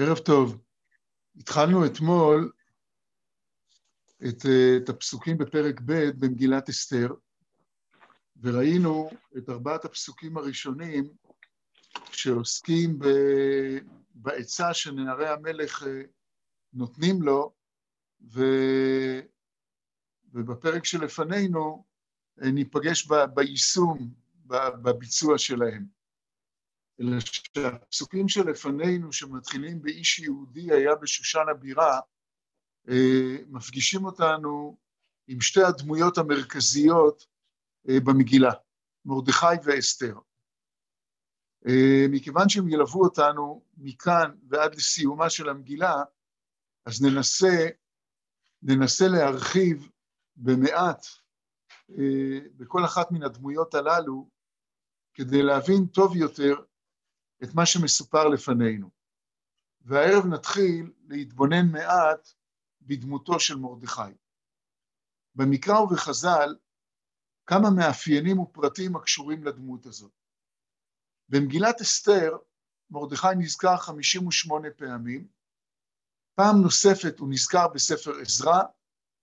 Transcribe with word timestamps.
ערב 0.00 0.18
טוב. 0.18 0.58
התחלנו 1.36 1.86
אתמול 1.86 2.52
את, 4.28 4.46
את 4.76 4.88
הפסוקים 4.88 5.38
בפרק 5.38 5.80
ב' 5.84 6.10
במגילת 6.18 6.68
אסתר, 6.68 7.08
וראינו 8.40 9.10
את 9.38 9.48
ארבעת 9.48 9.84
הפסוקים 9.84 10.36
הראשונים 10.36 11.04
שעוסקים 12.12 12.98
בעצה 14.14 14.74
שנערי 14.74 15.28
המלך 15.28 15.82
אה, 15.82 16.02
נותנים 16.72 17.22
לו, 17.22 17.54
ו, 18.32 18.42
ובפרק 20.32 20.84
שלפנינו 20.84 21.84
אה, 22.42 22.50
ניפגש 22.50 23.06
ב, 23.06 23.14
ביישום, 23.34 24.10
בביצוע 24.82 25.38
שלהם. 25.38 25.97
אלא 27.00 27.20
שהפסוקים 27.20 28.28
שלפנינו, 28.28 29.12
שמתחילים 29.12 29.82
באיש 29.82 30.18
יהודי 30.18 30.72
היה 30.72 30.94
בשושן 30.94 31.44
הבירה, 31.50 32.00
אה, 32.88 33.36
מפגישים 33.48 34.04
אותנו 34.04 34.76
עם 35.26 35.40
שתי 35.40 35.62
הדמויות 35.62 36.18
המרכזיות 36.18 37.26
אה, 37.88 38.00
במגילה, 38.00 38.52
מרדכי 39.04 39.46
ואסתר. 39.64 40.18
אה, 41.68 42.06
מכיוון 42.10 42.48
שהם 42.48 42.68
ילוו 42.68 43.04
אותנו 43.04 43.64
מכאן 43.76 44.30
ועד 44.48 44.74
לסיומה 44.74 45.30
של 45.30 45.48
המגילה, 45.48 45.94
אז 46.86 47.02
ננסה, 47.02 47.68
ננסה 48.62 49.08
להרחיב 49.08 49.88
במעט 50.36 51.06
בכל 52.56 52.84
אחת 52.84 53.12
מן 53.12 53.22
הדמויות 53.22 53.74
הללו, 53.74 54.28
כדי 55.14 55.42
להבין 55.42 55.86
טוב 55.86 56.16
יותר 56.16 56.54
את 57.42 57.54
מה 57.54 57.66
שמסופר 57.66 58.28
לפנינו. 58.28 58.90
והערב 59.80 60.26
נתחיל 60.26 60.92
להתבונן 61.08 61.66
מעט 61.72 62.28
בדמותו 62.80 63.40
של 63.40 63.56
מרדכי. 63.56 64.14
במקרא 65.34 65.78
ובחז"ל 65.80 66.56
כמה 67.46 67.70
מאפיינים 67.76 68.38
ופרטים 68.38 68.96
הקשורים 68.96 69.44
לדמות 69.44 69.86
הזאת. 69.86 70.12
במגילת 71.28 71.80
אסתר 71.80 72.36
מרדכי 72.90 73.28
נזכר 73.36 73.76
58 73.76 74.68
פעמים, 74.76 75.28
פעם 76.34 76.56
נוספת 76.62 77.18
הוא 77.18 77.28
נזכר 77.30 77.68
בספר 77.68 78.20
עזרא, 78.20 78.62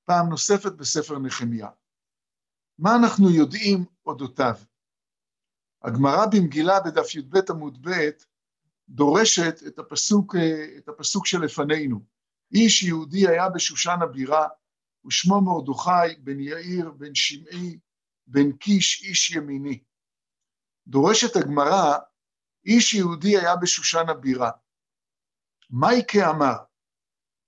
פעם 0.05 0.29
נוספת 0.29 0.71
בספר 0.71 1.19
נחמיה. 1.19 1.69
מה 2.79 2.95
אנחנו 2.95 3.29
יודעים 3.29 3.85
אודותיו? 4.05 4.55
הגמרא 5.85 6.25
במגילה 6.25 6.79
בדף 6.79 7.15
י"ב 7.15 7.37
עמוד 7.49 7.87
ב' 7.87 8.09
דורשת 8.89 9.59
את 9.67 9.79
הפסוק, 9.79 10.35
את 10.77 10.89
הפסוק 10.89 11.27
שלפנינו. 11.27 11.99
איש 12.53 12.83
יהודי 12.83 13.27
היה 13.27 13.49
בשושן 13.49 13.97
הבירה, 14.01 14.47
ושמו 15.05 15.41
מרדכי 15.41 16.15
בן 16.19 16.39
יאיר 16.39 16.91
בן 16.91 17.15
שמעי 17.15 17.79
בן 18.27 18.51
קיש 18.51 19.03
איש 19.03 19.31
ימיני. 19.31 19.83
דורשת 20.87 21.35
הגמרא, 21.35 21.97
איש 22.65 22.93
יהודי 22.93 23.37
היה 23.37 23.55
בשושן 23.55 24.09
הבירה. 24.09 24.51
מייקה 25.69 26.29
אמר, 26.29 26.55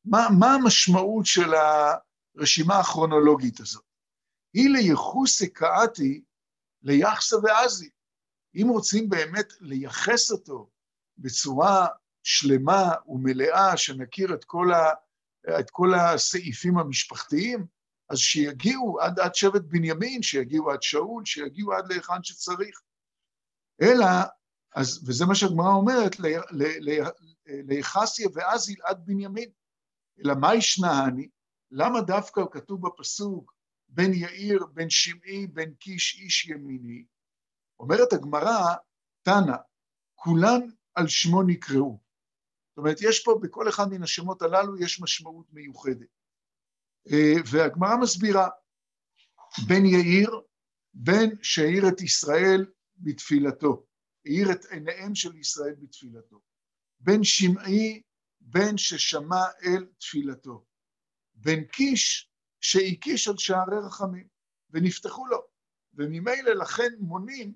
מה, 0.06 0.28
מה 0.40 0.54
המשמעות 0.54 1.26
של 1.26 1.50
הרשימה 2.36 2.80
הכרונולוגית 2.80 3.60
הזאת? 3.60 3.84
היא 4.54 4.70
לייחוסי 4.70 5.54
קאתי 5.54 6.24
ליחסה 6.82 7.36
ועזי. 7.44 7.90
אם 8.62 8.68
רוצים 8.70 9.10
באמת 9.10 9.54
לייחס 9.60 10.32
אותו 10.32 10.70
בצורה 11.18 11.88
שלמה 12.24 12.92
ומלאה, 13.08 13.78
שנכיר 13.78 14.34
את 14.34 14.44
כל, 14.44 14.74
ה, 14.74 14.94
את 15.60 15.70
כל 15.70 15.94
הסעיפים 15.94 16.78
המשפחתיים, 16.78 17.66
אז 18.10 18.18
שיגיעו 18.18 19.00
עד, 19.02 19.20
עד 19.20 19.36
שבט 19.36 19.62
בנימין, 19.62 20.24
שיגיעו 20.24 20.72
עד 20.72 20.82
שאול, 20.82 21.26
שיגיעו 21.26 21.74
עד 21.74 21.92
להיכן 21.92 22.24
שצריך. 22.24 22.82
אלא, 23.82 24.06
אז, 24.76 25.04
וזה 25.08 25.26
מה 25.26 25.36
שהגמרא 25.36 25.74
אומרת, 25.74 26.16
ליחסיה 27.48 28.28
ואזיל 28.34 28.78
עד 28.84 29.06
בנימין. 29.06 29.50
אלא 30.20 30.34
מה 30.36 30.56
ישנעני? 30.56 31.30
למה 31.72 32.02
דווקא 32.02 32.42
כתוב 32.52 32.88
בפסוק 32.88 33.54
בן 33.90 34.14
יאיר, 34.14 34.66
בן 34.74 34.90
שמעי, 34.90 35.48
בן 35.48 35.74
קיש, 35.74 36.20
איש 36.20 36.46
ימיני? 36.46 37.06
אומרת 37.80 38.14
הגמרא, 38.14 38.76
תנא, 39.22 39.58
כולן 40.16 40.62
על 40.96 41.08
שמו 41.08 41.44
נקראו. 41.44 42.00
זאת 42.70 42.78
אומרת, 42.78 42.98
יש 43.02 43.24
פה, 43.24 43.40
בכל 43.42 43.70
אחד 43.70 43.86
מן 43.90 44.04
השמות 44.04 44.42
הללו 44.42 44.78
יש 44.78 45.02
משמעות 45.02 45.54
מיוחדת. 45.54 46.08
אה, 47.12 47.42
והגמרא 47.52 47.98
מסבירה, 48.02 48.50
בן 49.68 49.86
יאיר, 49.86 50.42
בן 50.94 51.30
שהאיר 51.42 51.84
את 51.88 52.02
ישראל 52.02 52.66
בתפילתו, 52.98 53.86
האיר 54.26 54.52
את 54.52 54.66
עיניהם 54.66 55.16
של 55.16 55.36
ישראל 55.36 55.76
בתפילתו. 55.80 56.42
בן 57.00 57.24
שמעי, 57.24 58.02
בן 58.42 58.78
ששמע 58.78 59.44
אל 59.64 59.86
תפילתו. 60.00 60.66
בן 61.36 61.64
קיש, 61.64 62.32
שהקיש 62.62 63.28
על 63.28 63.38
שערי 63.38 63.78
רחמים, 63.86 64.28
ונפתחו 64.70 65.28
לו. 65.28 65.48
וממילא 65.94 66.52
לכן 66.52 66.90
מונים 67.00 67.54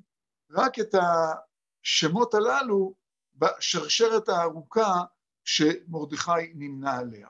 רק 0.54 0.80
את 0.80 0.96
השמות 0.96 2.34
הללו 2.34 2.94
בשרשרת 3.36 4.30
הארוכה 4.30 5.04
שמרדכי 5.46 6.54
נמנה 6.56 6.98
עליה. 6.98 7.28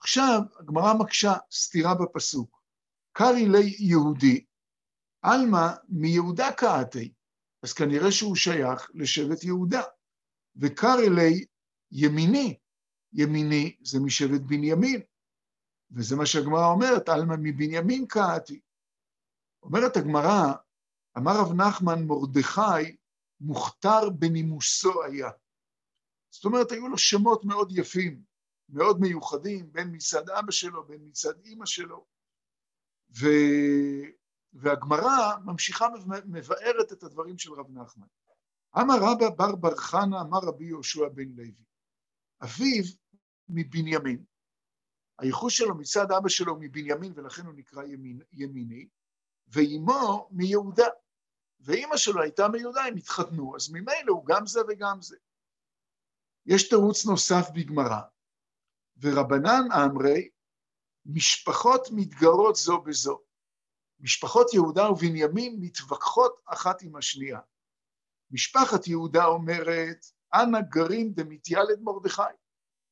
עכשיו 0.00 0.40
הגמרא 0.60 0.94
מקשה 0.94 1.32
סתירה 1.52 1.94
בפסוק. 1.94 2.62
קרי 3.12 3.48
לי 3.48 3.76
יהודי, 3.78 4.44
עלמא 5.22 5.68
מיהודה 5.88 6.52
קאתי, 6.52 7.12
אז 7.62 7.72
כנראה 7.72 8.12
שהוא 8.12 8.36
שייך 8.36 8.90
לשבט 8.94 9.44
יהודה. 9.44 9.82
וקרי 10.56 11.10
לי 11.10 11.44
ימיני, 11.92 12.58
ימיני 13.12 13.76
זה 13.82 14.00
משבט 14.00 14.40
בנימין, 14.40 15.00
וזה 15.90 16.16
מה 16.16 16.26
שהגמרא 16.26 16.66
אומרת, 16.66 17.08
עלמא 17.08 17.34
מבנימין 17.38 18.06
קאתי. 18.06 18.60
אומרת 19.62 19.96
הגמרא, 19.96 20.52
אמר 21.18 21.32
רב 21.40 21.52
נחמן, 21.52 22.06
מרדכי 22.06 22.96
מוכתר 23.40 24.10
בנימוסו 24.10 25.04
היה. 25.04 25.30
זאת 26.30 26.44
אומרת, 26.44 26.72
היו 26.72 26.88
לו 26.88 26.98
שמות 26.98 27.44
מאוד 27.44 27.72
יפים, 27.72 28.22
מאוד 28.68 29.00
מיוחדים, 29.00 29.72
בין 29.72 29.88
מצד 29.92 30.30
אבא 30.30 30.50
שלו, 30.50 30.86
בין 30.86 31.00
מצד 31.02 31.40
אימא 31.44 31.66
שלו. 31.66 32.06
ו... 33.20 33.26
והגמרא 34.52 35.36
ממשיכה 35.44 35.86
מבארת 36.24 36.92
את 36.92 37.02
הדברים 37.02 37.38
של 37.38 37.52
רב 37.52 37.70
נחמן. 37.70 38.06
אמר 38.80 38.94
רבא 39.00 39.30
בר 39.36 39.56
בר 39.56 39.76
חנה, 39.76 40.20
אמר 40.20 40.38
רבי 40.42 40.64
יהושע 40.64 41.08
בן 41.08 41.28
לוי. 41.28 41.64
אביו 42.42 42.84
מבנימין, 43.48 44.24
הייחוס 45.18 45.52
שלו 45.52 45.74
מצד 45.74 46.12
אבא 46.12 46.28
שלו 46.28 46.56
מבנימין 46.60 47.12
ולכן 47.16 47.46
הוא 47.46 47.54
נקרא 47.54 47.82
ימיני, 48.32 48.88
ואימו 49.48 50.28
מיהודה. 50.30 50.86
ואימא 51.64 51.96
שלו 51.96 52.22
הייתה 52.22 52.48
מיהודה, 52.48 52.84
הם 52.84 52.96
התחתנו, 52.96 53.56
אז 53.56 53.70
ממילא 53.72 54.12
הוא 54.12 54.26
גם 54.26 54.46
זה 54.46 54.60
וגם 54.68 55.02
זה. 55.02 55.16
יש 56.46 56.68
תירוץ 56.68 57.06
נוסף 57.06 57.50
בגמרא, 57.54 58.00
ורבנן 59.00 59.72
אמרי, 59.72 60.28
משפחות 61.06 61.88
מתגרות 61.92 62.56
זו 62.56 62.80
בזו. 62.80 63.20
משפחות 64.00 64.54
יהודה 64.54 64.90
ובנימין 64.90 65.56
מתווכחות 65.60 66.40
אחת 66.46 66.82
עם 66.82 66.96
השנייה. 66.96 67.40
משפחת 68.30 68.86
יהודה 68.86 69.24
אומרת, 69.24 70.06
אנא 70.34 70.60
גרים 70.60 71.12
דמתיילד 71.12 71.80
מרדכי. 71.80 72.22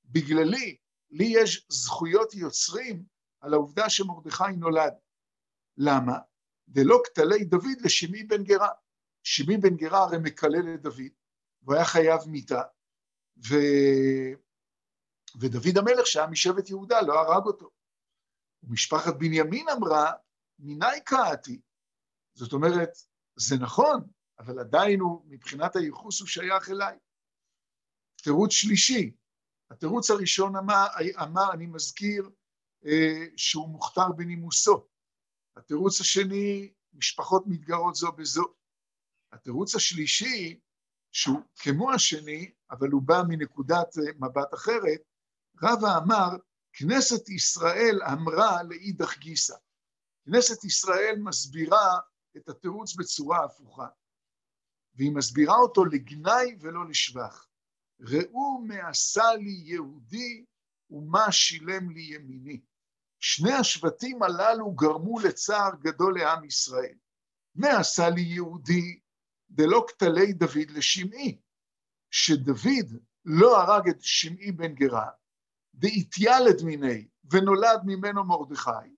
בגללי, 0.05 0.77
לי 1.11 1.25
יש 1.25 1.67
זכויות 1.69 2.35
יוצרים 2.35 3.05
על 3.41 3.55
העובדה 3.55 3.91
שמרדכי 3.91 4.53
נולד. 4.57 4.93
למה? 5.77 6.19
דלא 6.71 7.03
כתלי 7.05 7.45
דוד 7.45 7.81
לשמעי 7.85 8.25
בן 8.25 8.45
גרה. 8.45 8.69
שמעי 9.23 9.57
בן 9.57 9.77
גרה 9.77 9.99
הרי 9.99 10.19
מקלל 10.23 10.75
את 10.75 10.83
דוד, 10.83 11.13
והוא 11.63 11.75
היה 11.75 11.85
חייב 11.85 12.21
מיתה, 12.27 12.63
ו... 13.49 13.55
ודוד 15.41 15.79
המלך 15.79 16.07
שהיה 16.07 16.27
משבט 16.27 16.69
יהודה 16.69 17.01
לא 17.01 17.15
הרג 17.15 17.47
אותו. 17.47 17.71
ומשפחת 18.63 19.15
בנימין 19.19 19.69
אמרה, 19.69 20.13
מיני 20.59 21.01
קראתי. 21.05 21.61
זאת 22.35 22.53
אומרת, 22.53 22.91
זה 23.37 23.57
נכון, 23.61 24.01
אבל 24.39 24.59
עדיין 24.59 25.01
הוא, 25.01 25.23
מבחינת 25.27 25.77
הייחוס 25.77 26.21
הוא 26.21 26.29
שייך 26.29 26.71
אליי. 26.71 26.99
תירוץ 28.23 28.53
שלישי, 28.53 29.13
התירוץ 29.71 30.11
הראשון 30.11 30.57
אמר, 30.57 30.87
אמר 31.23 31.53
אני 31.53 31.67
מזכיר, 31.67 32.31
אה, 32.87 33.27
שהוא 33.37 33.69
מוכתר 33.69 34.13
בנימוסו. 34.17 34.90
התירוץ 35.57 36.01
השני, 36.01 36.73
משפחות 36.93 37.45
מתגרות 37.47 37.95
זו 37.95 38.13
בזו. 38.13 38.45
התירוץ 39.33 39.75
השלישי, 39.75 40.61
שהוא 41.13 41.41
כמו 41.57 41.93
השני, 41.93 42.51
אבל 42.71 42.89
הוא 42.91 43.03
בא 43.03 43.23
מנקודת 43.29 43.89
מבט 44.17 44.55
אחרת, 44.55 45.01
רבא 45.63 45.99
אמר, 45.99 46.29
כנסת 46.73 47.29
ישראל 47.29 48.01
אמרה 48.13 48.63
לאידך 48.63 49.19
גיסא. 49.19 49.57
כנסת 50.25 50.65
ישראל 50.65 51.17
מסבירה 51.25 51.99
את 52.37 52.49
התירוץ 52.49 52.97
בצורה 52.97 53.45
הפוכה, 53.45 53.87
והיא 54.95 55.13
מסבירה 55.13 55.55
אותו 55.55 55.85
לגנאי 55.85 56.57
ולא 56.61 56.89
לשבח. 56.89 57.47
ראו 58.01 58.59
מעשה 58.59 59.35
לי 59.35 59.63
יהודי 59.65 60.45
ומה 60.91 61.33
שילם 61.33 61.91
לי 61.91 62.03
ימיני. 62.03 62.61
שני 63.21 63.53
השבטים 63.53 64.23
הללו 64.23 64.73
גרמו 64.73 65.21
לצער 65.21 65.71
גדול 65.81 66.19
לעם 66.19 66.45
ישראל. 66.45 66.95
מעשה 67.55 68.11
לי 68.11 68.21
יהודי 68.21 69.01
דלא 69.51 69.85
כתלי 69.89 70.33
דוד 70.33 70.71
לשמעי, 70.71 71.41
שדוד 72.11 72.87
לא 73.25 73.63
הרג 73.63 73.89
את 73.89 73.97
שמעי 74.01 74.53
בן 74.53 74.75
גרה, 74.75 75.09
דאיתיילד 75.75 76.63
מיני, 76.63 77.09
ונולד 77.31 77.81
ממנו 77.85 78.25
מרדכי. 78.25 78.97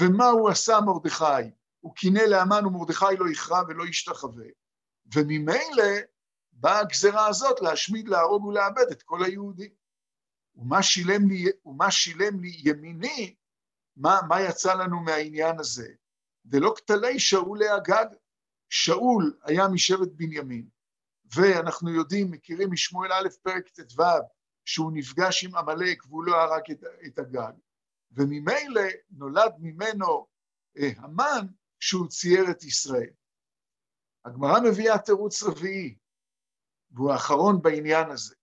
ומה 0.00 0.26
הוא 0.26 0.50
עשה 0.50 0.80
מרדכי? 0.80 1.50
הוא 1.80 1.94
קינא 1.94 2.18
לאמן 2.18 2.66
ומרדכי 2.66 3.16
לא 3.18 3.30
יכרע 3.30 3.62
ולא 3.68 3.84
ישתחווה. 3.84 4.46
וממילא 5.14 5.92
באה 6.52 6.80
הגזרה 6.80 7.26
הזאת 7.26 7.60
להשמיד, 7.60 8.08
להרוג 8.08 8.44
ולאבד 8.44 8.86
את 8.92 9.02
כל 9.02 9.24
היהודים. 9.24 9.70
ומה 10.54 10.82
שילם 10.82 11.28
לי, 11.28 11.44
ומה 11.66 11.90
שילם 11.90 12.40
לי 12.40 12.60
ימיני, 12.64 13.34
מה, 14.02 14.20
מה 14.28 14.40
יצא 14.40 14.74
לנו 14.74 15.00
מהעניין 15.00 15.58
הזה? 15.58 15.88
דלא 16.46 16.74
כתלי 16.76 17.18
שאול 17.18 17.58
לאגג. 17.58 18.06
שאול 18.72 19.38
היה 19.42 19.68
משבט 19.68 20.08
בנימין, 20.16 20.68
ואנחנו 21.34 21.90
יודעים, 21.90 22.30
מכירים 22.30 22.70
משמואל 22.72 23.12
א' 23.12 23.28
פרק 23.42 23.68
ט"ו, 23.68 24.02
שהוא 24.64 24.92
נפגש 24.94 25.44
עם 25.44 25.56
עמלק 25.56 26.06
והוא 26.06 26.24
לא 26.24 26.36
הרג 26.36 26.70
את, 26.70 26.84
את 27.06 27.18
הגג, 27.18 27.52
וממילא 28.12 28.82
נולד 29.10 29.52
ממנו 29.58 30.26
אה, 30.78 30.90
המן 30.96 31.46
שהוא 31.80 32.08
צייר 32.08 32.50
את 32.50 32.64
ישראל. 32.64 33.10
הגמרא 34.24 34.60
מביאה 34.60 34.98
תירוץ 34.98 35.42
רביעי, 35.42 35.96
והוא 36.90 37.12
האחרון 37.12 37.62
בעניין 37.62 38.10
הזה. 38.10 38.34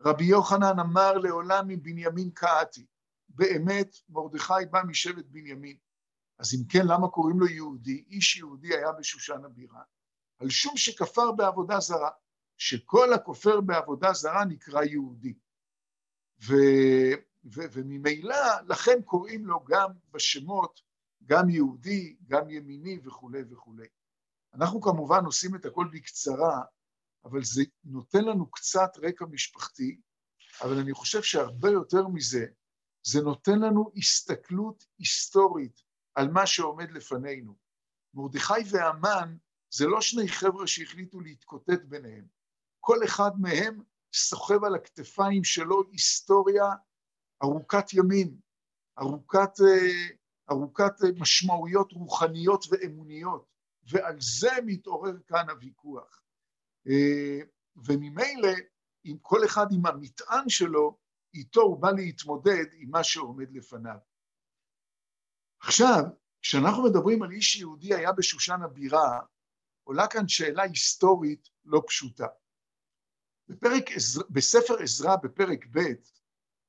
רבי 0.00 0.24
יוחנן 0.24 0.78
אמר 0.80 1.12
לעולם 1.12 1.68
מבנימין 1.68 2.30
קהתי, 2.30 2.86
באמת 3.34 3.96
מרדכי 4.08 4.66
בא 4.70 4.82
משבט 4.86 5.24
בנימין. 5.28 5.76
אז 6.38 6.54
אם 6.54 6.64
כן, 6.68 6.86
למה 6.86 7.08
קוראים 7.08 7.40
לו 7.40 7.46
יהודי? 7.46 8.04
איש 8.10 8.36
יהודי 8.36 8.74
היה 8.74 8.92
בשושן 8.92 9.44
הבירה, 9.44 9.82
על 10.38 10.50
שום 10.50 10.76
שכפר 10.76 11.32
בעבודה 11.32 11.80
זרה, 11.80 12.10
שכל 12.56 13.12
הכופר 13.12 13.60
בעבודה 13.60 14.12
זרה 14.12 14.44
נקרא 14.44 14.82
יהודי. 14.82 15.34
ו, 16.46 16.54
ו, 17.44 17.60
וממילא, 17.72 18.36
לכן 18.68 19.02
קוראים 19.02 19.46
לו 19.46 19.64
גם 19.64 19.90
בשמות, 20.10 20.80
גם 21.26 21.50
יהודי, 21.50 22.16
גם 22.26 22.50
ימיני 22.50 22.98
וכולי 23.04 23.42
וכולי. 23.50 23.86
אנחנו 24.54 24.80
כמובן 24.80 25.24
עושים 25.24 25.54
את 25.54 25.64
הכל 25.64 25.88
בקצרה, 25.92 26.62
אבל 27.24 27.44
זה 27.44 27.62
נותן 27.84 28.24
לנו 28.24 28.50
קצת 28.50 28.90
רקע 29.02 29.24
משפחתי, 29.24 30.00
אבל 30.62 30.78
אני 30.78 30.92
חושב 30.92 31.22
שהרבה 31.22 31.70
יותר 31.70 32.08
מזה, 32.08 32.46
זה 33.06 33.20
נותן 33.20 33.58
לנו 33.58 33.90
הסתכלות 33.96 34.84
היסטורית 34.98 35.82
על 36.14 36.28
מה 36.28 36.46
שעומד 36.46 36.90
לפנינו. 36.90 37.54
מרדכי 38.14 38.52
והמן 38.70 39.36
זה 39.70 39.86
לא 39.86 40.00
שני 40.00 40.28
חבר'ה 40.28 40.66
שהחליטו 40.66 41.20
להתקוטט 41.20 41.82
ביניהם. 41.84 42.26
כל 42.80 43.04
אחד 43.04 43.30
מהם 43.40 43.82
סוחב 44.14 44.64
על 44.64 44.74
הכתפיים 44.74 45.44
שלו 45.44 45.82
היסטוריה 45.92 46.64
ארוכת 47.42 47.92
ימים, 47.92 48.36
ארוכת, 48.98 49.60
אה, 49.60 50.06
ארוכת 50.50 50.92
משמעויות 51.18 51.92
רוחניות 51.92 52.64
ואמוניות, 52.70 53.46
ועל 53.90 54.16
זה 54.20 54.50
מתעורר 54.66 55.18
כאן 55.26 55.50
הוויכוח. 55.50 56.22
אה, 56.88 57.40
וממילא, 57.76 58.52
עם 59.04 59.18
כל 59.18 59.44
אחד 59.44 59.66
עם 59.72 59.86
המטען 59.86 60.48
שלו, 60.48 60.98
איתו 61.34 61.60
הוא 61.60 61.80
בא 61.80 61.90
להתמודד 61.90 62.64
עם 62.72 62.90
מה 62.90 63.04
שעומד 63.04 63.52
לפניו. 63.52 63.96
עכשיו, 65.60 66.02
כשאנחנו 66.40 66.82
מדברים 66.82 67.22
על 67.22 67.30
איש 67.30 67.56
יהודי 67.56 67.94
היה 67.94 68.12
בשושן 68.12 68.62
הבירה, 68.64 69.20
עולה 69.84 70.06
כאן 70.06 70.28
שאלה 70.28 70.62
היסטורית 70.62 71.48
לא 71.64 71.82
פשוטה. 71.86 72.26
בפרק, 73.48 73.84
בספר 74.30 74.74
עזרא, 74.82 75.16
בפרק 75.16 75.66
ב', 75.70 75.80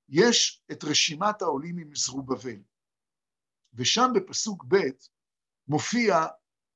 יש 0.10 0.64
את 0.72 0.84
רשימת 0.84 1.42
העולים 1.42 1.78
עם 1.78 1.96
זרובבל, 1.96 2.60
ושם 3.74 4.12
בפסוק 4.16 4.66
ב' 4.68 4.78
מופיע 5.68 6.26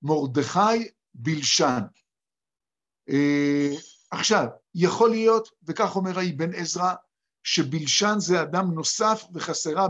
מרדכי 0.02 0.92
בלשן. 1.14 1.82
Uh, 3.10 3.82
עכשיו, 4.12 4.48
יכול 4.76 5.10
להיות, 5.10 5.50
וכך 5.64 5.96
אומר 5.96 6.20
האבן 6.20 6.54
עזרא, 6.54 6.96
שבלשן 7.52 8.16
זה 8.18 8.42
אדם 8.42 8.66
נוסף 8.74 9.24
וחסרה 9.34 9.88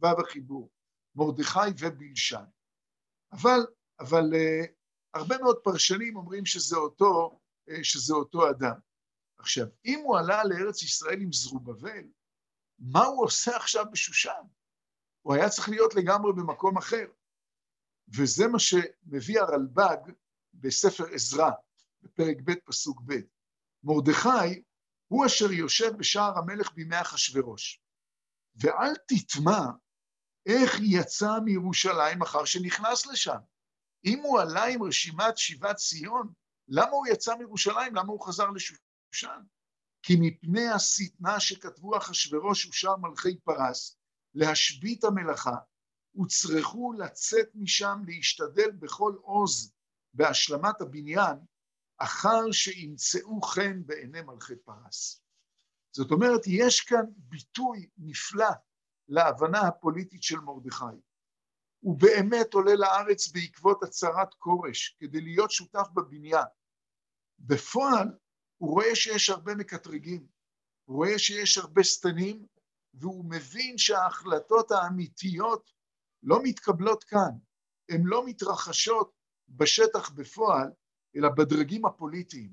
וו 0.00 0.20
החיבור. 0.20 0.70
מרדכי 1.14 1.58
ובלשן. 1.78 2.44
אבל, 3.32 3.60
אבל 4.00 4.24
uh, 4.32 4.66
הרבה 5.14 5.38
מאוד 5.38 5.56
פרשנים 5.64 6.16
אומרים 6.16 6.46
שזה 6.46 6.76
אותו, 6.76 7.40
uh, 7.70 7.72
שזה 7.82 8.14
אותו 8.14 8.50
אדם. 8.50 8.74
עכשיו, 9.38 9.66
אם 9.84 10.00
הוא 10.04 10.18
עלה 10.18 10.44
לארץ 10.44 10.82
ישראל 10.82 11.20
עם 11.20 11.32
זרובבל, 11.32 12.04
מה 12.78 13.04
הוא 13.04 13.24
עושה 13.24 13.56
עכשיו 13.56 13.84
בשושן? 13.92 14.42
הוא 15.22 15.34
היה 15.34 15.48
צריך 15.48 15.68
להיות 15.68 15.94
לגמרי 15.94 16.32
במקום 16.32 16.78
אחר. 16.78 17.06
וזה 18.08 18.48
מה 18.48 18.58
שמביא 18.58 19.40
הרלב"ג 19.40 20.12
בספר 20.54 21.04
עזרא, 21.12 21.50
בפרק 22.02 22.36
ב' 22.44 22.54
פסוק 22.64 23.02
ב'. 23.06 23.14
מרדכי 23.84 24.62
הוא 25.12 25.26
אשר 25.26 25.52
יושב 25.52 25.96
בשער 25.98 26.38
המלך 26.38 26.72
בימי 26.74 27.00
אחשורוש. 27.00 27.80
ואל 28.56 28.94
תטמע 29.08 29.60
איך 30.46 30.70
יצא 30.80 31.38
מירושלים 31.44 32.22
אחר 32.22 32.44
שנכנס 32.44 33.06
לשם. 33.06 33.38
אם 34.04 34.18
הוא 34.22 34.40
עלה 34.40 34.64
עם 34.64 34.82
רשימת 34.82 35.38
שיבת 35.38 35.76
ציון, 35.76 36.32
למה 36.68 36.90
הוא 36.90 37.06
יצא 37.06 37.34
מירושלים? 37.34 37.94
למה 37.94 38.12
הוא 38.12 38.26
חזר 38.26 38.50
לשושן? 38.50 39.40
כי 40.02 40.16
מפני 40.20 40.68
השטנה 40.68 41.40
שכתבו 41.40 41.96
אחשורוש 41.96 42.66
ושאר 42.66 42.96
מלכי 42.96 43.38
פרס, 43.40 43.96
להשבית 44.34 45.04
המלאכה, 45.04 45.56
הוצרכו 46.12 46.92
לצאת 46.92 47.48
משם 47.54 48.02
להשתדל 48.06 48.70
בכל 48.70 49.14
עוז 49.22 49.72
בהשלמת 50.14 50.80
הבניין, 50.80 51.36
אחר 52.04 52.52
שימצאו 52.52 53.42
חן 53.42 53.86
בעיני 53.86 54.22
מלכי 54.22 54.56
פרס. 54.56 55.22
זאת 55.96 56.10
אומרת, 56.10 56.40
יש 56.46 56.80
כאן 56.80 57.04
ביטוי 57.16 57.88
נפלא 57.98 58.50
להבנה 59.08 59.60
הפוליטית 59.60 60.22
של 60.22 60.40
מרדכי. 60.40 60.84
הוא 61.80 61.98
באמת 61.98 62.54
עולה 62.54 62.74
לארץ 62.74 63.28
בעקבות 63.28 63.82
הצהרת 63.82 64.34
כורש, 64.34 64.96
כדי 65.00 65.20
להיות 65.20 65.50
שותף 65.50 65.86
בבניין. 65.94 66.44
בפועל, 67.38 68.08
הוא 68.58 68.70
רואה 68.70 68.94
שיש 68.96 69.30
הרבה 69.30 69.54
מקטרגים, 69.54 70.26
הוא 70.84 70.96
רואה 70.96 71.18
שיש 71.18 71.58
הרבה 71.58 71.84
שטנים, 71.84 72.46
והוא 72.94 73.24
מבין 73.30 73.78
שההחלטות 73.78 74.70
האמיתיות 74.70 75.70
לא 76.22 76.38
מתקבלות 76.42 77.04
כאן, 77.04 77.30
הן 77.88 78.02
לא 78.04 78.26
מתרחשות 78.26 79.12
בשטח 79.48 80.10
בפועל, 80.10 80.70
אלא 81.16 81.28
בדרגים 81.28 81.86
הפוליטיים. 81.86 82.52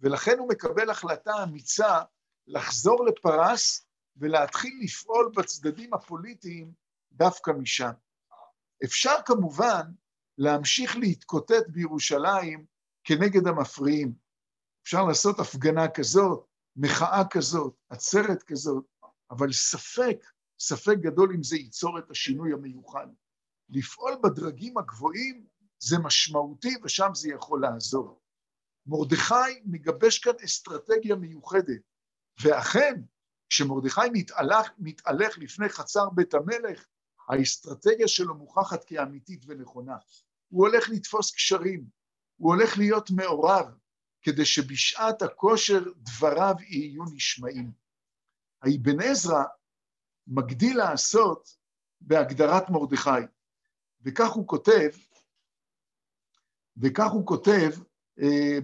ולכן 0.00 0.38
הוא 0.38 0.48
מקבל 0.48 0.90
החלטה 0.90 1.32
אמיצה 1.42 2.02
לחזור 2.46 3.06
לפרס 3.06 3.86
ולהתחיל 4.16 4.80
לפעול 4.82 5.32
בצדדים 5.36 5.94
הפוליטיים 5.94 6.72
דווקא 7.12 7.50
משם. 7.50 7.90
אפשר 8.84 9.16
כמובן 9.26 9.82
להמשיך 10.38 10.96
להתקוטט 10.96 11.68
בירושלים 11.68 12.64
כנגד 13.04 13.46
המפריעים. 13.46 14.14
אפשר 14.82 15.04
לעשות 15.04 15.40
הפגנה 15.40 15.88
כזאת, 15.88 16.46
מחאה 16.76 17.22
כזאת, 17.30 17.74
עצרת 17.88 18.42
כזאת, 18.42 18.84
אבל 19.30 19.52
ספק, 19.52 20.24
ספק 20.60 20.96
גדול 21.00 21.32
אם 21.34 21.42
זה 21.42 21.56
ייצור 21.56 21.98
את 21.98 22.10
השינוי 22.10 22.52
המיוחד. 22.52 23.06
לפעול 23.68 24.12
בדרגים 24.22 24.78
הגבוהים 24.78 25.46
זה 25.80 25.98
משמעותי 25.98 26.76
ושם 26.82 27.10
זה 27.14 27.28
יכול 27.28 27.62
לעזור. 27.62 28.20
מרדכי 28.86 29.60
מגבש 29.64 30.18
כאן 30.18 30.32
אסטרטגיה 30.44 31.16
מיוחדת, 31.16 31.80
ואכן, 32.42 32.94
כשמרדכי 33.48 34.10
מתהלך, 34.12 34.70
מתהלך 34.78 35.38
לפני 35.38 35.68
חצר 35.68 36.10
בית 36.10 36.34
המלך, 36.34 36.86
האסטרטגיה 37.28 38.08
שלו 38.08 38.34
מוכחת 38.34 38.84
כאמיתית 38.84 39.44
ונכונה. 39.46 39.96
הוא 40.48 40.66
הולך 40.66 40.88
לתפוס 40.88 41.34
קשרים, 41.34 41.84
הוא 42.36 42.54
הולך 42.54 42.78
להיות 42.78 43.10
מעורב, 43.10 43.74
כדי 44.22 44.44
שבשעת 44.44 45.22
הכושר 45.22 45.80
דבריו 45.96 46.54
יהיו 46.68 47.04
נשמעים. 47.14 47.72
האבן 48.62 49.00
עזרא 49.00 49.42
מגדיל 50.26 50.76
לעשות 50.76 51.56
בהגדרת 52.00 52.70
מרדכי, 52.70 53.10
וכך 54.02 54.30
הוא 54.30 54.46
כותב, 54.46 54.90
וכך 56.80 57.10
הוא 57.10 57.26
כותב 57.26 57.70
אה, 58.20 58.58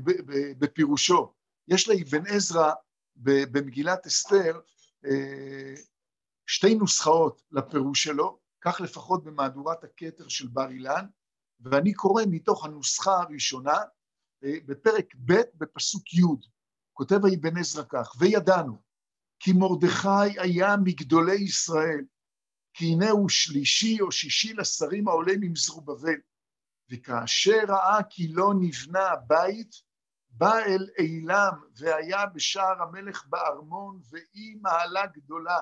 בפירושו. 0.58 1.32
יש 1.68 1.88
לאבן 1.88 2.26
עזרא 2.26 2.73
במגילת 3.16 4.06
אסתר 4.06 4.61
אה, 5.06 5.75
שתי 6.46 6.75
נוסחאות 6.75 7.42
לפירוש 7.52 8.02
שלו, 8.02 8.38
כך 8.61 8.80
לפחות 8.80 9.25
במהדורת 9.25 9.85
הכתר 9.85 10.28
של 10.28 10.49
בר 10.49 10.70
אילן, 10.70 11.06
ואני 11.61 11.92
קורא 11.92 12.23
מתוך 12.30 12.64
הנוסחה 12.64 13.23
הראשונה, 13.23 13.76
אה, 14.44 14.54
בפרק 14.66 15.14
ב' 15.25 15.40
בפסוק 15.54 16.14
י', 16.14 16.23
כותב 16.92 17.25
האבן 17.25 17.56
עזרא 17.56 17.85
כך, 17.88 18.12
וידענו 18.18 18.78
כי 19.40 19.52
מרדכי 19.52 20.40
היה 20.40 20.76
מגדולי 20.85 21.35
ישראל, 21.35 22.04
כי 22.75 22.85
הנה 22.85 23.11
הוא 23.11 23.28
שלישי 23.28 24.00
או 24.00 24.12
שישי 24.12 24.54
לשרים 24.54 25.08
העולה 25.08 25.32
ממזרובבל, 25.40 26.16
וכאשר 26.90 27.61
ראה 27.69 27.99
כי 28.11 28.28
לא 28.28 28.52
נבנה 28.61 29.09
הבית, 29.09 29.71
בא 30.31 30.59
אל 30.59 30.88
אילם 30.99 31.52
והיה 31.76 32.26
בשער 32.26 32.83
המלך 32.83 33.26
בארמון, 33.26 34.00
ואי 34.11 34.55
מעלה 34.62 35.07
גדולה. 35.07 35.59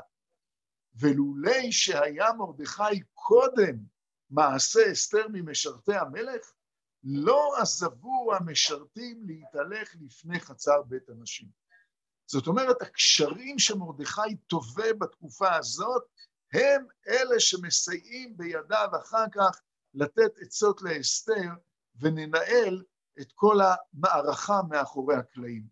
ולולי 1.00 1.73
שהיה 1.73 2.33
מרדכי 2.33 3.00
קודם 3.14 3.76
מעשה 4.31 4.93
אסתר 4.93 5.26
ממשרתי 5.33 5.95
המלך, 5.95 6.52
לא 7.04 7.57
עזבו 7.61 8.35
המשרתים 8.35 9.23
להתהלך 9.26 9.95
לפני 10.00 10.40
חצר 10.40 10.83
בית 10.83 11.09
הנשים. 11.09 11.49
זאת 12.26 12.47
אומרת, 12.47 12.83
הקשרים 12.83 13.59
שמרדכי 13.59 14.37
תובע 14.47 14.93
בתקופה 14.99 15.57
הזאת, 15.57 16.02
הם 16.52 16.87
אלה 17.09 17.40
שמסייעים 17.40 18.37
בידיו 18.37 18.88
אחר 19.02 19.25
כך 19.33 19.61
לתת 19.94 20.38
עצות 20.40 20.82
לאסתר 20.82 21.50
וננהל 21.96 22.82
את 23.20 23.32
כל 23.34 23.56
המערכה 23.60 24.60
מאחורי 24.68 25.16
הקלעים. 25.16 25.66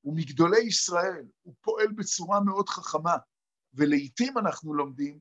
הוא 0.00 0.16
מגדולי 0.16 0.60
ישראל, 0.60 1.26
הוא 1.42 1.54
פועל 1.60 1.92
בצורה 1.92 2.40
מאוד 2.40 2.68
חכמה, 2.68 3.16
ולעיתים 3.74 4.38
אנחנו 4.38 4.74
לומדים, 4.74 5.20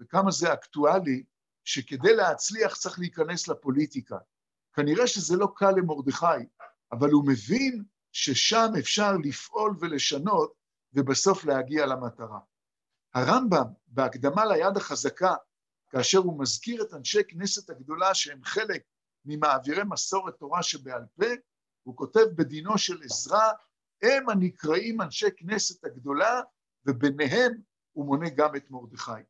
וכמה 0.00 0.30
זה 0.30 0.52
אקטואלי, 0.52 1.24
שכדי 1.64 2.16
להצליח 2.16 2.76
צריך 2.76 2.98
להיכנס 2.98 3.48
לפוליטיקה. 3.48 4.18
כנראה 4.72 5.06
שזה 5.06 5.36
לא 5.36 5.52
קל 5.56 5.70
למרדכי, 5.70 6.46
אבל 6.92 7.10
הוא 7.10 7.24
מבין 7.26 7.84
ששם 8.12 8.68
אפשר 8.78 9.12
לפעול 9.24 9.76
ולשנות, 9.80 10.52
ובסוף 10.92 11.44
להגיע 11.44 11.86
למטרה. 11.86 12.38
הרמב"ם, 13.14 13.66
בהקדמה 13.86 14.44
ליד 14.46 14.76
החזקה, 14.76 15.34
כאשר 15.90 16.18
הוא 16.18 16.40
מזכיר 16.40 16.82
את 16.82 16.94
אנשי 16.94 17.24
כנסת 17.28 17.70
הגדולה 17.70 18.14
שהם 18.14 18.44
חלק 18.44 18.82
ממעבירי 19.24 19.82
מסורת 19.88 20.34
תורה 20.34 20.62
שבעל 20.62 21.02
פה, 21.16 21.26
הוא 21.82 21.96
כותב 21.96 22.24
בדינו 22.34 22.78
של 22.78 23.02
עזרא, 23.02 23.52
הם 24.02 24.28
הנקראים 24.28 25.00
אנשי 25.00 25.26
כנסת 25.36 25.84
הגדולה, 25.84 26.40
וביניהם 26.86 27.52
הוא 27.92 28.06
מונה 28.06 28.30
גם 28.30 28.56
את 28.56 28.70
מרדכי. 28.70 29.22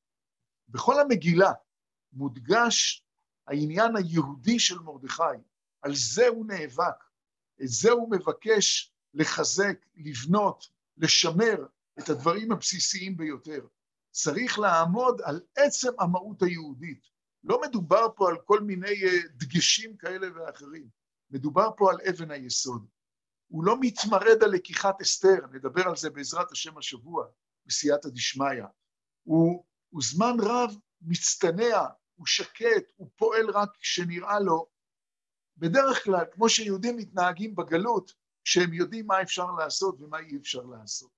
בכל 0.68 1.00
המגילה 1.00 1.52
מודגש 2.12 3.06
העניין 3.46 3.96
היהודי 3.96 4.58
של 4.58 4.78
מרדכי, 4.78 5.22
על 5.82 5.94
זה 5.94 6.28
הוא 6.28 6.46
נאבק, 6.46 7.04
את 7.62 7.68
זה 7.68 7.90
הוא 7.90 8.10
מבקש 8.10 8.92
לחזק, 9.14 9.86
לבנות, 9.96 10.68
לשמר 10.96 11.66
את 11.98 12.08
הדברים 12.08 12.52
הבסיסיים 12.52 13.16
ביותר. 13.16 13.66
צריך 14.10 14.58
לעמוד 14.58 15.20
על 15.24 15.40
עצם 15.56 15.90
המהות 15.98 16.42
היהודית. 16.42 17.06
לא 17.44 17.60
מדובר 17.60 18.06
פה 18.16 18.28
על 18.28 18.36
כל 18.44 18.60
מיני 18.60 19.04
אה, 19.04 19.18
דגשים 19.34 19.96
כאלה 19.96 20.26
ואחרים, 20.34 20.88
מדובר 21.30 21.68
פה 21.76 21.90
על 21.90 21.98
אבן 22.08 22.30
היסוד. 22.30 22.86
הוא 23.48 23.64
לא 23.64 23.76
מתמרד 23.80 24.42
על 24.42 24.50
לקיחת 24.50 25.00
אסתר, 25.00 25.46
נדבר 25.52 25.88
על 25.88 25.96
זה 25.96 26.10
בעזרת 26.10 26.52
השם 26.52 26.78
השבוע, 26.78 27.26
בסייעתא 27.66 28.08
דשמיא. 28.08 28.64
הוא, 29.22 29.64
הוא 29.88 30.02
זמן 30.02 30.36
רב 30.42 30.70
מצטנע, 31.00 31.86
הוא 32.14 32.26
שקט, 32.26 32.92
הוא 32.96 33.10
פועל 33.16 33.50
רק 33.50 33.68
כשנראה 33.80 34.40
לו. 34.40 34.66
בדרך 35.56 36.04
כלל, 36.04 36.24
כמו 36.32 36.48
שיהודים 36.48 36.96
מתנהגים 36.96 37.54
בגלות, 37.54 38.12
שהם 38.44 38.72
יודעים 38.72 39.06
מה 39.06 39.22
אפשר 39.22 39.46
לעשות 39.46 40.00
ומה 40.00 40.18
אי 40.18 40.36
אפשר 40.36 40.62
לעשות. 40.62 41.10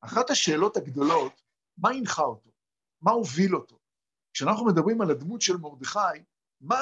אחת 0.00 0.30
השאלות 0.30 0.76
הגדולות, 0.76 1.42
מה 1.78 1.90
הנחה 1.90 2.22
אותו? 2.22 2.50
מה 3.00 3.10
הוביל 3.10 3.56
אותו? 3.56 3.78
כשאנחנו 4.32 4.66
מדברים 4.66 5.00
על 5.00 5.10
הדמות 5.10 5.40
של 5.40 5.56
מרדכי, 5.56 5.98
מה 6.60 6.76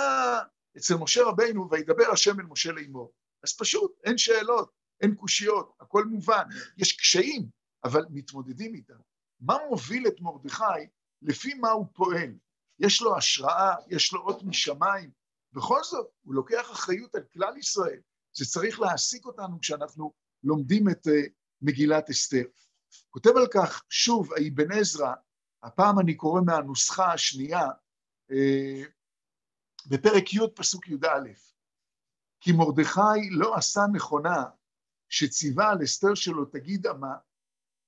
אצל 0.77 0.95
משה 0.95 1.25
רבינו, 1.25 1.71
וידבר 1.71 2.11
השם 2.13 2.41
אל 2.41 2.47
משה 2.47 2.73
לאמור? 2.73 3.13
אז 3.45 3.57
פשוט, 3.57 4.01
אין 4.05 4.19
שאלות, 4.19 4.73
אין 5.01 5.15
קושיות, 5.15 5.73
הכל 5.81 6.05
מובן. 6.05 6.43
יש 6.79 6.97
קשיים, 6.97 7.49
אבל 7.85 8.05
מתמודדים 8.11 8.75
איתם. 8.75 8.99
מה 9.41 9.57
מוביל 9.69 10.07
את 10.07 10.21
מרדכי 10.21 10.87
לפי 11.23 11.55
מה 11.55 11.71
הוא 11.71 11.87
פועל? 11.95 12.35
יש 12.79 13.03
לו 13.03 13.17
השראה, 13.17 13.75
יש 13.89 14.13
לו 14.13 14.21
אות 14.21 14.43
משמיים. 14.43 15.11
בכל 15.53 15.83
זאת, 15.83 16.07
הוא 16.23 16.35
לוקח 16.35 16.71
אחריות 16.73 17.15
על 17.15 17.23
כלל 17.33 17.57
ישראל. 17.57 18.01
זה 18.37 18.45
צריך 18.45 18.81
להעסיק 18.81 19.27
אותנו 19.27 19.61
כשאנחנו 19.61 20.13
לומדים 20.45 20.89
את 20.89 21.07
uh, 21.07 21.11
מגילת 21.63 22.11
אסתר. 22.11 22.45
כותב 23.11 23.31
על 23.37 23.47
כך, 23.55 23.83
שוב, 23.89 24.33
האבן 24.33 24.73
עזרא, 24.73 25.15
הפעם 25.63 25.99
אני 26.01 26.15
קורא 26.15 26.41
מהנוסחה 26.41 27.13
השנייה, 27.13 27.67
uh, 28.33 28.87
בפרק 29.87 30.35
י' 30.35 30.39
פסוק 30.55 30.89
י"א, 30.89 31.33
כי 32.41 32.53
מרדכי 32.53 33.31
לא 33.31 33.57
עשה 33.57 33.81
נכונה 33.93 34.45
שציווה 35.09 35.71
על 35.71 35.85
אסתר 35.85 36.15
שלו 36.15 36.45
תגיד 36.45 36.87
אמה, 36.87 37.15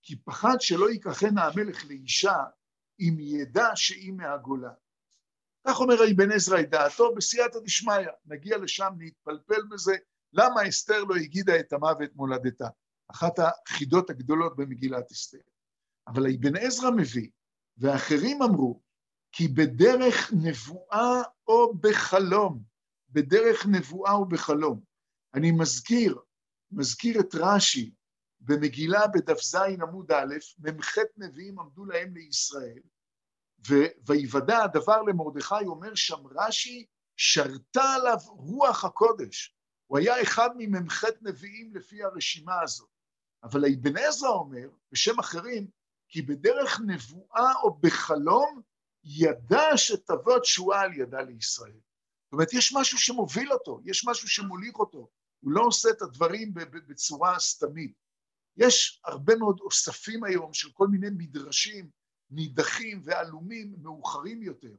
כי 0.03 0.17
פחד 0.17 0.57
שלא 0.61 0.91
ייקחנה 0.91 1.45
המלך 1.47 1.85
לאישה 1.85 2.37
אם 3.01 3.17
ידע 3.21 3.67
שהיא 3.75 4.13
מהגולה. 4.13 4.73
כך 5.67 5.81
אומר 5.81 5.95
האבן 6.03 6.33
עזרא 6.33 6.61
את 6.61 6.71
דעתו 6.71 7.15
בסייעתא 7.15 7.59
דשמיא, 7.65 8.09
נגיע 8.27 8.59
לשם, 8.59 8.93
נתפלפל 8.99 9.63
בזה, 9.71 9.93
למה 10.33 10.69
אסתר 10.69 11.05
לא 11.05 11.15
הגידה 11.15 11.61
את 11.61 11.73
עמה 11.73 11.93
ואת 12.01 12.11
מולדתה? 12.15 12.69
אחת 13.11 13.33
החידות 13.39 14.11
הגדולות 14.11 14.57
במגילת 14.57 15.11
אסתר. 15.13 15.39
אבל 16.07 16.27
האבן 16.27 16.57
עזרא 16.57 16.91
מביא, 16.91 17.29
ואחרים 17.79 18.43
אמרו, 18.43 18.83
כי 19.33 19.49
בדרך 19.49 20.33
נבואה 20.33 21.23
או 21.49 21.75
בחלום, 21.75 22.63
בדרך 23.11 23.67
נבואה 23.67 24.13
או 24.13 24.29
בחלום. 24.29 24.81
אני 25.35 25.51
מזכיר, 25.51 26.19
מזכיר 26.73 27.21
את 27.21 27.35
רש"י 27.35 27.95
במגילה 28.41 29.07
בדף 29.07 29.41
ז 29.43 29.55
עמוד 29.55 30.13
א', 30.13 30.35
מ"ח 30.59 30.95
נביאים 31.17 31.59
עמדו 31.59 31.85
להם 31.85 32.15
לישראל, 32.15 32.79
ויוודע 34.07 34.63
הדבר 34.63 35.03
למרדכי, 35.03 35.65
אומר 35.67 35.95
שם 35.95 36.27
רש"י, 36.27 36.87
שרתה 37.17 37.83
עליו 37.95 38.19
רוח 38.27 38.85
הקודש. 38.85 39.57
הוא 39.87 39.99
היה 39.99 40.23
אחד 40.23 40.51
ממ"ח 40.59 41.05
נביאים 41.23 41.75
לפי 41.75 42.03
הרשימה 42.03 42.61
הזאת. 42.63 42.92
אבל 43.43 43.65
האבן 43.65 43.97
עזרא 43.97 44.29
אומר, 44.29 44.69
בשם 44.93 45.19
אחרים, 45.19 45.67
כי 46.09 46.23
בדרך 46.23 46.81
נבואה 46.87 47.53
או 47.63 47.75
בחלום, 47.81 48.61
ידע 49.05 49.77
שתבוא 49.77 50.39
תשועה 50.39 50.81
על 50.81 50.93
ידה 50.95 51.21
לישראל. 51.23 51.73
זאת 51.73 52.33
אומרת, 52.33 52.53
יש 52.53 52.73
משהו 52.77 52.99
שמוביל 52.99 53.53
אותו, 53.53 53.81
יש 53.85 54.07
משהו 54.07 54.29
שמוליך 54.29 54.75
אותו. 54.75 55.11
הוא 55.41 55.53
לא 55.53 55.63
עושה 55.65 55.91
את 55.91 56.03
הדברים 56.03 56.55
בצורה 56.89 57.39
סתמית. 57.39 57.93
יש 58.57 59.01
הרבה 59.05 59.37
מאוד 59.37 59.61
אוספים 59.61 60.25
היום 60.25 60.55
של 60.55 60.69
כל 60.73 60.89
מיני 60.89 61.07
מדרשים 61.11 61.91
נידחים 62.31 63.01
ועלומים 63.05 63.75
מאוחרים 63.83 64.43
יותר. 64.43 64.75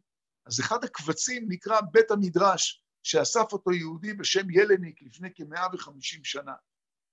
אז 0.46 0.60
אחד 0.60 0.84
הקבצים 0.84 1.46
נקרא 1.50 1.82
בית 1.91 2.12
המדרש, 2.12 2.84
שאסף 3.03 3.53
אותו 3.53 3.72
יהודי 3.72 4.13
בשם 4.13 4.50
ילניק 4.50 5.01
לפני 5.01 5.29
כמאה 5.36 5.67
וחמישים 5.74 6.24
שנה. 6.24 6.53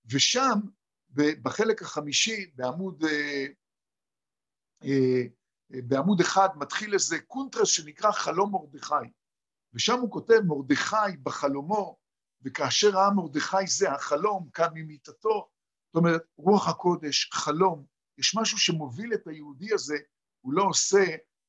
ושם, 0.07 0.61
בחלק 1.15 1.83
החמישי, 1.83 2.51
בעמוד, 2.55 3.05
אה, 3.05 3.47
אה, 4.85 5.23
בעמוד 5.71 6.21
אחד, 6.21 6.49
מתחיל 6.57 6.95
איזה 6.95 7.21
קונטרס 7.21 7.69
שנקרא 7.69 8.13
חלום 8.13 8.53
מרדכי. 8.53 9.11
ושם 9.75 10.01
הוא 10.01 10.11
כותב, 10.11 10.41
מרדכי 10.47 11.17
בחלומו, 11.23 11.99
וכאשר 12.43 12.91
ראה 12.91 13.11
מרדכי 13.11 13.67
זה 13.67 13.93
החלום, 13.93 14.49
קם 14.53 14.69
ממיטתו, 14.75 15.49
זאת 15.87 15.97
אומרת, 15.97 16.23
רוח 16.37 16.69
הקודש, 16.69 17.31
חלום, 17.33 17.85
יש 18.19 18.37
משהו 18.37 18.59
שמוביל 18.59 19.15
את 19.15 19.27
היהודי 19.27 19.75
הזה, 19.75 19.97
הוא 20.41 20.53
לא 20.53 20.63
עושה, 20.63 21.05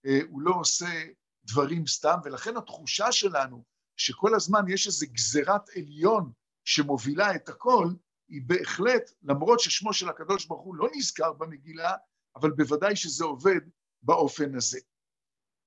אה, 0.06 0.20
הוא 0.30 0.42
לא 0.42 0.54
עושה 0.60 1.04
דברים 1.44 1.88
סתם, 1.88 2.18
ולכן 2.24 2.58
התחושה 2.58 3.12
שלנו 3.12 3.64
שכל 3.98 4.36
הזמן 4.36 4.62
יש 4.70 4.88
איזו 4.88 5.06
גזירת 5.12 5.70
עליון 5.76 6.32
שמובילה 6.66 7.36
את 7.36 7.50
הכל, 7.50 7.88
היא 8.32 8.42
בהחלט, 8.46 9.12
למרות 9.24 9.60
ששמו 9.60 9.94
של 9.94 10.10
הקדוש 10.10 10.46
ברוך 10.46 10.62
הוא 10.62 10.76
לא 10.76 10.88
נזכר 10.96 11.34
במגילה, 11.34 11.96
אבל 12.36 12.52
בוודאי 12.52 12.96
שזה 12.96 13.26
עובד 13.26 13.62
באופן 14.02 14.56
הזה. 14.56 14.80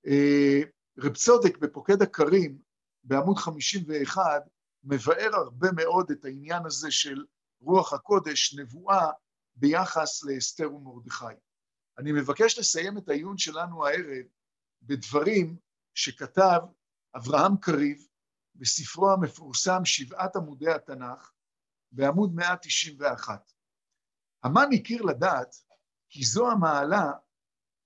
אה, 0.07 0.61
רב 0.99 1.15
צודק 1.15 1.59
בפוקד 1.59 2.03
הכרים, 2.03 2.59
בעמוד 3.05 3.37
51, 3.37 4.43
מבאר 4.85 5.31
הרבה 5.35 5.69
מאוד 5.77 6.11
את 6.11 6.25
העניין 6.25 6.67
הזה 6.67 6.91
של 6.91 7.25
רוח 7.61 7.93
הקודש, 7.93 8.55
נבואה, 8.55 9.11
ביחס 9.57 10.25
לאסתר 10.25 10.75
ומרדכי. 10.75 11.35
אני 11.99 12.13
מבקש 12.13 12.59
לסיים 12.59 12.99
את 12.99 13.09
העיון 13.09 13.39
שלנו 13.39 13.87
הערב 13.87 14.27
בדברים 14.83 15.57
שכתב 15.95 16.61
אברהם 17.17 17.57
קריב 17.57 18.07
בספרו 18.55 19.11
המפורסם 19.11 19.85
שבעת 19.85 20.37
עמודי 20.37 20.71
התנ"ך, 20.71 21.34
בעמוד 21.95 22.35
191. 22.35 23.53
המן 24.45 24.69
הכיר 24.75 25.03
לדעת 25.03 25.55
כי 26.09 26.25
זו 26.25 26.51
המעלה 26.51 27.13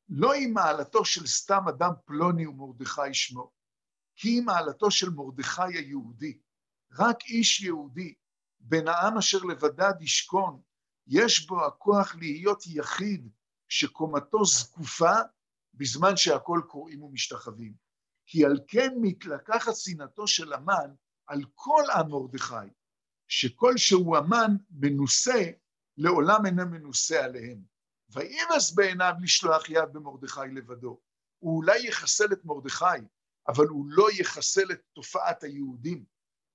לא 0.08 0.32
היא 0.32 0.48
מעלתו 0.48 1.04
של 1.04 1.26
סתם 1.26 1.68
אדם 1.68 1.92
פלוני 2.04 2.46
ומרדכי 2.46 3.14
שמו, 3.14 3.52
כי 4.16 4.28
היא 4.28 4.42
מעלתו 4.42 4.90
של 4.90 5.10
מרדכי 5.10 5.62
היהודי. 5.74 6.38
רק 6.98 7.16
איש 7.24 7.62
יהודי, 7.62 8.14
בן 8.60 8.88
העם 8.88 9.18
אשר 9.18 9.38
לבדד 9.38 9.94
ישכון, 10.00 10.60
יש 11.06 11.46
בו 11.46 11.66
הכוח 11.66 12.14
להיות 12.14 12.66
יחיד 12.66 13.30
שקומתו 13.68 14.44
זקופה 14.44 15.14
בזמן 15.74 16.16
שהכל 16.16 16.60
קוראים 16.68 17.02
ומשתחווים. 17.02 17.74
כי 18.26 18.44
על 18.44 18.60
כן 18.68 18.94
מתלקחת 19.00 19.76
שנאתו 19.76 20.26
של 20.26 20.52
המן 20.52 20.94
על 21.26 21.40
כל 21.54 21.82
עם 21.94 22.10
מרדכי, 22.10 22.68
שכל 23.28 23.76
שהוא 23.76 24.16
המן 24.16 24.56
מנוסה, 24.70 25.44
לעולם 25.96 26.46
אינו 26.46 26.66
מנוסה 26.66 27.24
עליהם. 27.24 27.62
וימאס 28.10 28.72
בעיניו 28.72 29.12
לשלוח 29.22 29.68
יד 29.68 29.92
במרדכי 29.92 30.40
לבדו. 30.54 31.00
הוא 31.38 31.56
אולי 31.56 31.86
יחסל 31.86 32.32
את 32.32 32.44
מרדכי, 32.44 32.84
אבל 33.48 33.66
הוא 33.66 33.86
לא 33.88 34.06
יחסל 34.12 34.72
את 34.72 34.80
תופעת 34.92 35.42
היהודים. 35.42 36.04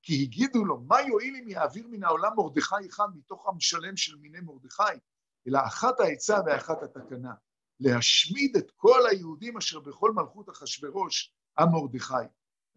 כי 0.02 0.24
הגידו 0.24 0.66
לו, 0.66 0.80
מה 0.80 1.02
יועיל 1.02 1.36
אם 1.36 1.48
יעביר 1.48 1.88
מן 1.88 2.04
העולם 2.04 2.32
מרדכי 2.38 2.90
אחד 2.90 3.08
מתוך 3.16 3.50
עם 3.50 3.60
שלם 3.60 3.98
של 3.98 4.16
מיני 4.16 4.40
מרדכי? 4.40 5.00
אלא 5.48 5.60
אחת 5.68 6.00
העצה 6.00 6.38
ואחת 6.46 6.84
התקנה, 6.84 7.34
להשמיד 7.80 8.58
את 8.58 8.72
כל 8.76 9.00
היהודים 9.12 9.58
אשר 9.58 9.80
בכל 9.80 10.12
מלכות 10.12 10.50
אחשורוש, 10.50 11.34
עם 11.60 11.70
מרדכי. 11.72 12.28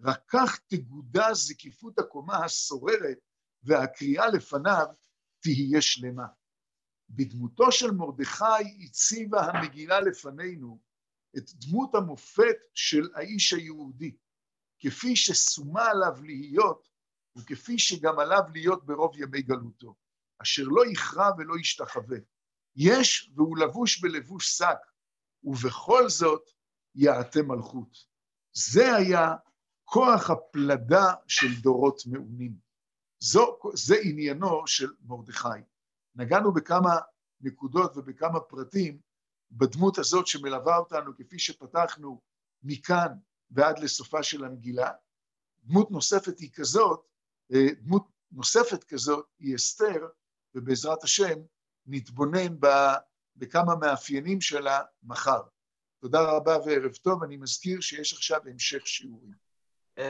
רק 0.00 0.20
כך 0.28 0.58
תגודע 0.66 1.34
זקיפות 1.34 1.98
הקומה 1.98 2.44
השוררת, 2.44 3.18
והקריאה 3.66 4.26
לפניו 4.26 4.86
תהיה 5.40 5.80
שלמה. 5.80 6.26
בדמותו 7.10 7.72
של 7.72 7.90
מרדכי 7.90 8.84
הציבה 8.84 9.40
המגילה 9.40 10.00
לפנינו 10.00 10.80
את 11.36 11.50
דמות 11.54 11.94
המופת 11.94 12.56
של 12.74 13.08
האיש 13.14 13.52
היהודי, 13.52 14.16
כפי 14.78 15.16
ששומה 15.16 15.86
עליו 15.86 16.22
להיות, 16.22 16.88
וכפי 17.36 17.78
שגם 17.78 18.18
עליו 18.18 18.42
להיות 18.52 18.86
ברוב 18.86 19.16
ימי 19.16 19.42
גלותו, 19.42 19.96
אשר 20.42 20.62
לא 20.66 20.82
יכרע 20.86 21.30
ולא 21.38 21.54
ישתחווה. 21.58 22.18
יש 22.76 23.30
והוא 23.34 23.58
לבוש 23.58 24.00
בלבוש 24.00 24.48
שק, 24.58 24.78
ובכל 25.42 26.08
זאת 26.08 26.50
יעטה 26.94 27.42
מלכות. 27.42 27.96
זה 28.52 28.96
היה 28.96 29.34
כוח 29.84 30.30
הפלדה 30.30 31.14
של 31.26 31.60
דורות 31.60 32.00
מעונים. 32.06 32.65
זו, 33.20 33.58
זה 33.74 33.96
עניינו 34.02 34.66
של 34.66 34.92
מרדכי. 35.02 35.48
נגענו 36.14 36.52
בכמה 36.52 36.96
נקודות 37.40 37.96
ובכמה 37.96 38.40
פרטים 38.40 38.98
בדמות 39.50 39.98
הזאת 39.98 40.26
שמלווה 40.26 40.76
אותנו, 40.76 41.16
כפי 41.16 41.38
שפתחנו 41.38 42.20
מכאן 42.62 43.08
ועד 43.50 43.78
לסופה 43.78 44.22
של 44.22 44.44
המגילה. 44.44 44.90
דמות 45.64 45.90
נוספת 45.90 46.38
היא 46.38 46.50
כזאת, 46.54 47.06
אה, 47.52 47.66
דמות 47.80 48.06
נוספת 48.32 48.84
כזאת 48.84 49.26
היא 49.38 49.56
אסתר, 49.56 50.06
ובעזרת 50.54 51.02
השם 51.02 51.38
נתבונן 51.86 52.56
בכמה 53.36 53.76
מאפיינים 53.76 54.40
שלה 54.40 54.82
מחר. 55.02 55.42
תודה 56.00 56.20
רבה 56.22 56.56
וערב 56.66 56.92
טוב, 56.92 57.22
אני 57.22 57.36
מזכיר 57.36 57.80
שיש 57.80 58.12
עכשיו 58.12 58.40
המשך 58.46 58.86
שיעורים. 58.86 59.45